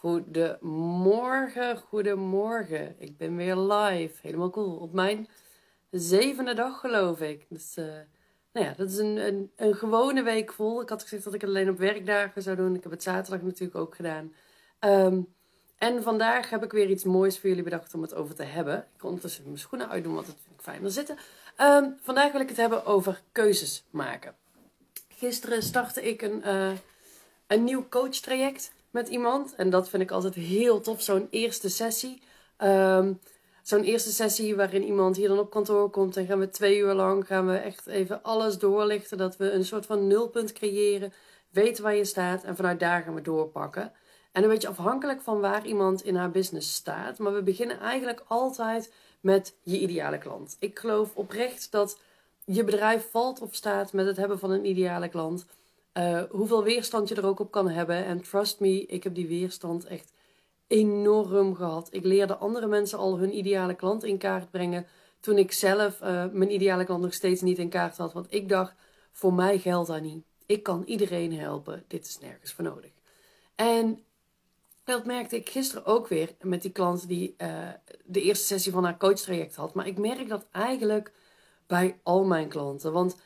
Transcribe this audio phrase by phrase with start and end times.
[0.00, 2.94] Goedemorgen, goedemorgen.
[2.98, 4.14] Ik ben weer live.
[4.22, 4.76] Helemaal cool.
[4.76, 5.28] Op mijn
[5.90, 7.46] zevende dag, geloof ik.
[7.48, 7.84] Dus, uh,
[8.52, 10.80] nou ja, dat is een, een, een, gewone week vol.
[10.82, 12.74] Ik had gezegd dat ik het alleen op werkdagen zou doen.
[12.74, 14.32] Ik heb het zaterdag natuurlijk ook gedaan.
[14.80, 15.34] Um,
[15.78, 18.76] en vandaag heb ik weer iets moois voor jullie bedacht om het over te hebben.
[18.76, 21.18] Ik kan ondertussen mijn schoenen uitdoen, want dat vind ik fijner zitten.
[21.60, 24.34] Um, vandaag wil ik het hebben over keuzes maken.
[25.08, 26.70] Gisteren startte ik een, uh,
[27.46, 29.54] een nieuw coachtraject met iemand.
[29.54, 32.22] En dat vind ik altijd heel tof, zo'n eerste sessie.
[32.58, 33.20] Um,
[33.62, 36.94] zo'n eerste sessie waarin iemand hier dan op kantoor komt en gaan we twee uur
[36.94, 39.18] lang gaan we echt even alles doorlichten.
[39.18, 41.12] Dat we een soort van nulpunt creëren,
[41.50, 43.92] weten waar je staat en vanuit daar gaan we doorpakken.
[44.32, 47.18] En een beetje afhankelijk van waar iemand in haar business staat.
[47.18, 50.56] Maar we beginnen eigenlijk altijd met je ideale klant.
[50.58, 51.98] Ik geloof oprecht dat
[52.44, 55.46] je bedrijf valt of staat met het hebben van een ideale klant.
[55.98, 58.04] Uh, hoeveel weerstand je er ook op kan hebben.
[58.04, 60.12] En trust me, ik heb die weerstand echt
[60.66, 61.88] enorm gehad.
[61.90, 64.86] Ik leerde andere mensen al hun ideale klant in kaart brengen.
[65.20, 68.12] Toen ik zelf uh, mijn ideale klant nog steeds niet in kaart had.
[68.12, 68.74] Want ik dacht,
[69.12, 70.24] voor mij geldt dat niet.
[70.46, 71.84] Ik kan iedereen helpen.
[71.86, 72.90] Dit is nergens voor nodig.
[73.54, 74.04] En
[74.84, 77.68] dat merkte ik gisteren ook weer met die klant die uh,
[78.04, 79.74] de eerste sessie van haar coachtraject had.
[79.74, 81.12] Maar ik merk dat eigenlijk
[81.66, 82.92] bij al mijn klanten.
[82.92, 83.16] Want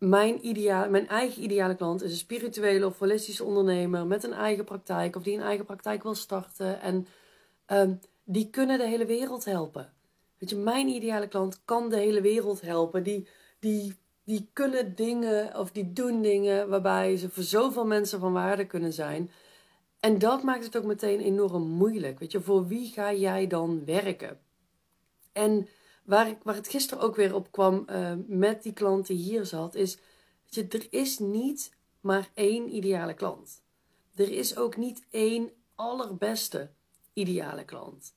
[0.00, 4.64] mijn, ideaal, mijn eigen ideale klant is een spirituele of holistische ondernemer met een eigen
[4.64, 6.80] praktijk of die een eigen praktijk wil starten.
[6.80, 7.06] En
[7.66, 9.92] um, die kunnen de hele wereld helpen.
[10.38, 13.02] Weet je, mijn ideale klant kan de hele wereld helpen.
[13.02, 18.32] Die, die, die kunnen dingen of die doen dingen waarbij ze voor zoveel mensen van
[18.32, 19.30] waarde kunnen zijn.
[20.00, 22.18] En dat maakt het ook meteen enorm moeilijk.
[22.18, 24.38] Weet je, voor wie ga jij dan werken?
[25.32, 25.68] En
[26.10, 29.46] waar, ik, waar het gisteren ook weer op kwam uh, met die klant die hier
[29.46, 29.98] zat, is:
[30.46, 33.62] je, er is niet maar één ideale klant.
[34.14, 36.70] Er is ook niet één allerbeste
[37.12, 38.14] ideale klant.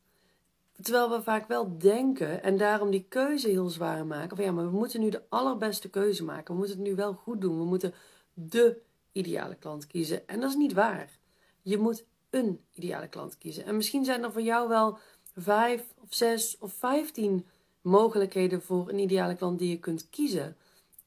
[0.81, 4.35] Terwijl we vaak wel denken en daarom die keuze heel zwaar maken.
[4.35, 6.53] Van ja, maar we moeten nu de allerbeste keuze maken.
[6.53, 7.57] We moeten het nu wel goed doen.
[7.57, 7.93] We moeten
[8.33, 8.81] de
[9.11, 10.27] ideale klant kiezen.
[10.27, 11.19] En dat is niet waar.
[11.61, 13.65] Je moet een ideale klant kiezen.
[13.65, 14.97] En misschien zijn er voor jou wel
[15.35, 17.45] vijf of zes of vijftien
[17.83, 20.55] mogelijkheden voor een ideale klant die je kunt kiezen.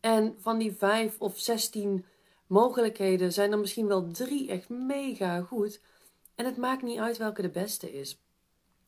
[0.00, 2.04] En van die vijf of zestien
[2.47, 5.81] mogelijkheden zijn er misschien wel drie echt mega goed.
[6.34, 8.19] En het maakt niet uit welke de beste is.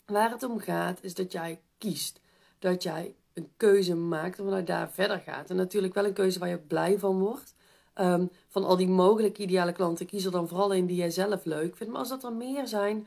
[0.07, 2.21] Waar het om gaat is dat jij kiest.
[2.59, 5.51] Dat jij een keuze maakt en vanuit daar verder gaat.
[5.51, 7.55] En natuurlijk wel een keuze waar je blij van wordt.
[7.95, 11.45] Ehm, van al die mogelijke ideale klanten, kies er dan vooral een die jij zelf
[11.45, 11.93] leuk vindt.
[11.93, 13.07] Maar als dat er meer zijn,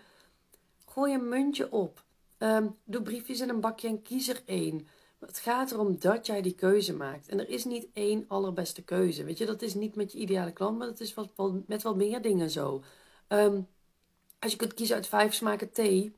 [0.85, 2.03] gooi een muntje op.
[2.43, 4.87] Um, doe briefjes in een bakje en kies er één.
[5.19, 7.27] het gaat erom dat jij die keuze maakt.
[7.27, 9.23] En er is niet één allerbeste keuze.
[9.23, 11.95] Weet je, dat is niet met je ideale klant, maar dat is wel, met wel
[11.95, 12.83] meer dingen zo.
[13.27, 13.67] Um,
[14.39, 16.15] als je kunt kiezen uit vijf smaken thee,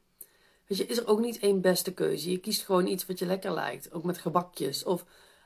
[0.67, 2.31] weet je, is er ook niet één beste keuze.
[2.31, 3.93] Je kiest gewoon iets wat je lekker lijkt.
[3.93, 4.83] Ook met gebakjes.
[4.83, 5.05] Of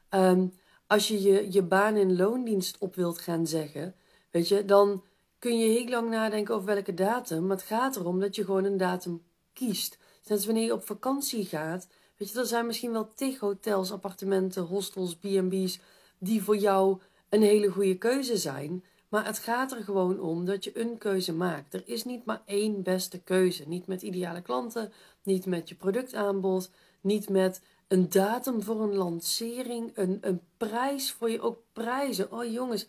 [0.09, 0.53] um,
[0.87, 3.95] als je, je je baan in loondienst op wilt gaan zeggen,
[4.31, 5.03] weet je, dan
[5.39, 7.47] kun je heel lang nadenken over welke datum.
[7.47, 9.23] Maar het gaat erom dat je gewoon een datum
[9.53, 9.97] kiest.
[10.31, 14.63] Als wanneer je op vakantie gaat, weet je, er zijn misschien wel tig hotels, appartementen,
[14.63, 15.79] hostels, B&B's
[16.17, 16.99] die voor jou
[17.29, 18.83] een hele goede keuze zijn.
[19.09, 21.73] Maar het gaat er gewoon om dat je een keuze maakt.
[21.73, 23.67] Er is niet maar één beste keuze.
[23.67, 24.91] Niet met ideale klanten,
[25.23, 26.69] niet met je productaanbod,
[27.01, 32.31] niet met een datum voor een lancering, een, een prijs voor je, ook prijzen.
[32.31, 32.87] Oh jongens,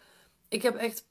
[0.48, 1.04] ik heb echt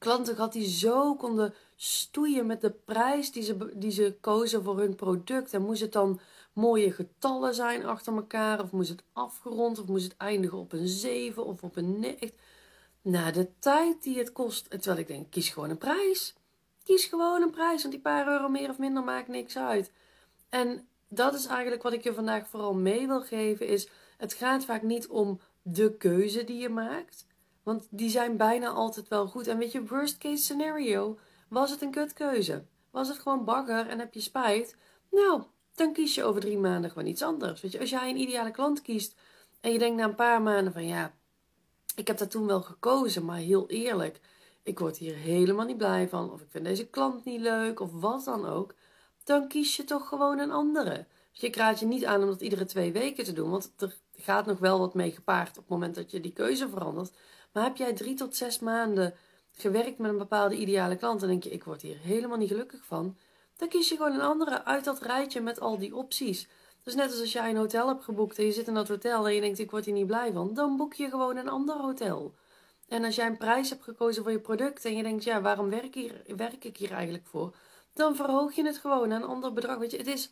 [0.00, 4.78] klanten gehad die zo konden stoeien met de prijs die ze, die ze kozen voor
[4.78, 5.54] hun product.
[5.54, 6.20] En moest het dan
[6.52, 10.88] mooie getallen zijn achter elkaar, of moest het afgerond, of moest het eindigen op een
[10.88, 12.30] 7 of op een 9.
[13.02, 14.70] Nou, de tijd die het kost.
[14.70, 16.34] Terwijl ik denk, kies gewoon een prijs.
[16.84, 19.92] Kies gewoon een prijs, want die paar euro meer of minder maakt niks uit.
[20.48, 23.66] En dat is eigenlijk wat ik je vandaag vooral mee wil geven.
[23.66, 27.26] Is het gaat vaak niet om de keuze die je maakt.
[27.70, 29.46] Want die zijn bijna altijd wel goed.
[29.46, 31.18] En weet je, worst case scenario.
[31.48, 32.64] Was het een kutkeuze?
[32.90, 34.76] Was het gewoon bagger en heb je spijt?
[35.10, 35.42] Nou,
[35.74, 37.60] dan kies je over drie maanden gewoon iets anders.
[37.60, 39.14] Weet je, als jij een ideale klant kiest
[39.60, 41.14] en je denkt na een paar maanden van ja,
[41.94, 44.20] ik heb dat toen wel gekozen, maar heel eerlijk,
[44.62, 46.32] ik word hier helemaal niet blij van.
[46.32, 48.74] Of ik vind deze klant niet leuk of wat dan ook
[49.30, 51.06] dan kies je toch gewoon een andere.
[51.32, 53.96] Dus je kraat je niet aan om dat iedere twee weken te doen, want er
[54.16, 57.12] gaat nog wel wat mee gepaard op het moment dat je die keuze verandert.
[57.52, 59.14] Maar heb jij drie tot zes maanden
[59.52, 62.84] gewerkt met een bepaalde ideale klant en denk je, ik word hier helemaal niet gelukkig
[62.84, 63.16] van,
[63.56, 66.48] dan kies je gewoon een andere uit dat rijtje met al die opties.
[66.82, 69.26] Dus net als als jij een hotel hebt geboekt en je zit in dat hotel
[69.26, 71.76] en je denkt, ik word hier niet blij van, dan boek je gewoon een ander
[71.76, 72.34] hotel.
[72.88, 75.70] En als jij een prijs hebt gekozen voor je product en je denkt, ja, waarom
[75.70, 77.54] werk, hier, werk ik hier eigenlijk voor?
[78.00, 79.78] dan verhoog je het gewoon naar een ander bedrag.
[79.78, 80.30] Weet je, het is,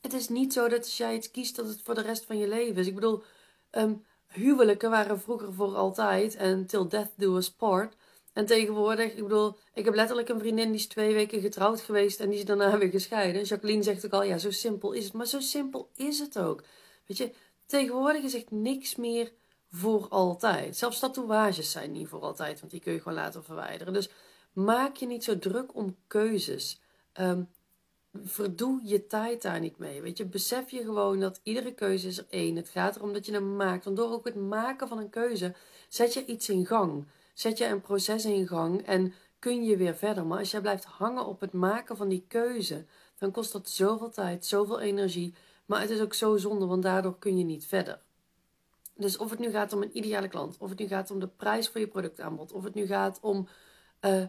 [0.00, 2.38] het is niet zo dat als jij iets kiest, dat het voor de rest van
[2.38, 2.86] je leven is.
[2.86, 3.22] Ik bedoel,
[3.70, 3.94] ehm,
[4.28, 7.94] huwelijken waren vroeger voor altijd en till death do us part.
[8.32, 12.20] En tegenwoordig, ik bedoel, ik heb letterlijk een vriendin die is twee weken getrouwd geweest
[12.20, 13.42] en die is daarna weer gescheiden.
[13.42, 15.12] Jacqueline zegt ook al, ja, zo simpel is het.
[15.12, 16.62] Maar zo simpel is het ook.
[17.06, 17.32] Weet je,
[17.66, 19.32] tegenwoordig is echt niks meer
[19.70, 20.76] voor altijd.
[20.76, 23.92] Zelfs tatoeages zijn niet voor altijd, want die kun je gewoon laten verwijderen.
[23.92, 24.10] Dus
[24.52, 26.80] maak je niet zo druk om keuzes.
[27.20, 27.48] Um,
[28.12, 30.02] verdoe je tijd daar niet mee.
[30.02, 32.56] Weet je, besef je gewoon dat iedere keuze is er één.
[32.56, 33.84] Het gaat erom dat je hem maakt.
[33.84, 35.54] Want door ook het maken van een keuze
[35.88, 37.06] zet je iets in gang.
[37.34, 40.26] Zet je een proces in gang en kun je weer verder.
[40.26, 42.84] Maar als jij blijft hangen op het maken van die keuze,
[43.18, 45.34] dan kost dat zoveel tijd, zoveel energie.
[45.66, 48.00] Maar het is ook zo zonde, want daardoor kun je niet verder.
[48.94, 51.28] Dus of het nu gaat om een ideale klant, of het nu gaat om de
[51.28, 53.48] prijs voor je productaanbod, of het nu gaat om,
[54.00, 54.24] uh,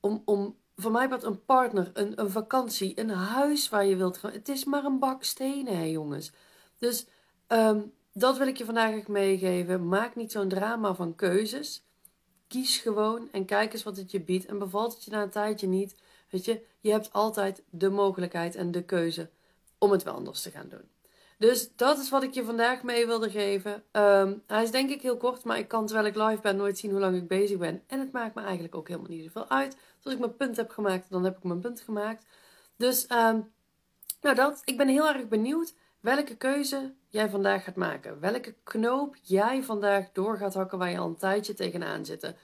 [0.00, 4.16] om, om voor mij wat een partner, een, een vakantie, een huis waar je wilt
[4.16, 4.32] gaan.
[4.32, 6.32] Het is maar een bak stenen, hè, jongens.
[6.78, 7.06] Dus
[7.48, 9.88] um, dat wil ik je vandaag echt meegeven.
[9.88, 11.82] Maak niet zo'n drama van keuzes.
[12.48, 14.46] Kies gewoon en kijk eens wat het je biedt.
[14.46, 15.94] En bevalt het je na een tijdje niet,
[16.30, 19.30] weet je, je hebt altijd de mogelijkheid en de keuze
[19.78, 20.88] om het wel anders te gaan doen.
[21.38, 23.72] Dus dat is wat ik je vandaag mee wilde geven.
[23.92, 26.78] Um, hij is denk ik heel kort, maar ik kan terwijl ik live ben nooit
[26.78, 27.82] zien hoe lang ik bezig ben.
[27.86, 29.76] En het maakt me eigenlijk ook helemaal niet zoveel uit.
[30.04, 32.26] Als ik mijn punt heb gemaakt, dan heb ik mijn punt gemaakt.
[32.76, 33.52] Dus um,
[34.20, 38.20] nou dat, ik ben heel erg benieuwd welke keuze jij vandaag gaat maken.
[38.20, 42.34] Welke knoop jij vandaag door gaat hakken waar je al een tijdje tegenaan zit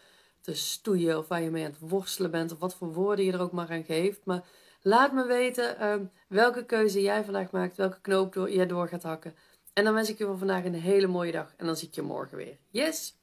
[0.40, 1.18] te stoeien.
[1.18, 2.52] Of waar je mee aan het worstelen bent.
[2.52, 4.24] Of wat voor woorden je er ook maar aan geeft.
[4.24, 4.44] Maar
[4.82, 9.02] Laat me weten um, welke keuze jij vandaag maakt, welke knoop door, jij door gaat
[9.02, 9.34] hakken.
[9.72, 11.94] En dan wens ik je voor vandaag een hele mooie dag en dan zie ik
[11.94, 12.58] je morgen weer.
[12.70, 13.18] Yes!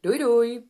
[0.00, 0.69] Doei doei!